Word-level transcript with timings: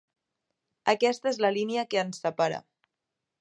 Aquesta 0.93 1.29
és 1.33 1.39
la 1.45 1.51
línia 1.59 1.85
que 1.93 2.01
ens 2.05 2.23
separa. 2.25 2.59